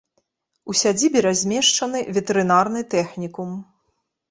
[0.71, 3.57] У сядзібе размешчаны ветэрынарны тэхнікум.